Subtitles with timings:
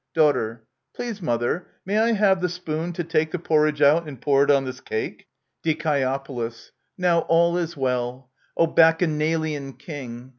[0.15, 0.63] Daughter.
[0.95, 4.49] Please, mother, may I have the spoon, to take The porridge out and pour it
[4.49, 5.27] on this cake?
[5.63, 6.51] Die.
[6.97, 10.29] Now all is well O Bacchanalian king